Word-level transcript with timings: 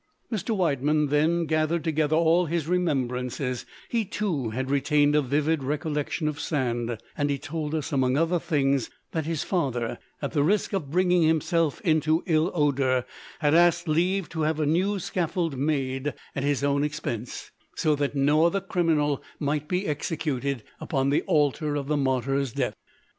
Mr. 0.31 0.57
Widemann 0.57 1.09
then 1.09 1.45
gathered 1.45 1.83
together 1.83 2.15
all 2.15 2.47
his 2.47 2.67
remembrances; 2.67 3.67
he, 3.87 4.03
too, 4.03 4.49
had 4.49 4.71
retained 4.71 5.15
a 5.15 5.21
vivid 5.21 5.63
recollection 5.63 6.27
of 6.27 6.39
Sand, 6.39 6.97
and 7.15 7.29
he 7.29 7.37
told 7.37 7.75
us 7.75 7.91
among 7.91 8.17
other 8.17 8.39
things 8.39 8.89
that 9.11 9.27
his 9.27 9.43
father, 9.43 9.99
at 10.19 10.31
the 10.31 10.41
risk 10.41 10.73
of 10.73 10.89
bringing 10.89 11.21
himself 11.21 11.79
into 11.81 12.23
ill 12.25 12.49
odour, 12.55 13.05
had 13.41 13.53
asked 13.53 13.87
leave 13.87 14.27
to 14.29 14.41
have 14.41 14.59
a 14.59 14.65
new 14.65 14.97
scaffold 14.97 15.55
made 15.55 16.15
at 16.35 16.43
his 16.43 16.63
own 16.63 16.83
expense, 16.83 17.51
so 17.75 17.95
that 17.95 18.15
no 18.15 18.43
other 18.47 18.59
criminal 18.59 19.21
might 19.39 19.67
be 19.67 19.85
executed 19.85 20.63
upon 20.79 21.11
the 21.11 21.21
altar 21.27 21.75
of 21.75 21.85
the 21.85 21.95
martyr's 21.95 22.53
death. 22.53 22.73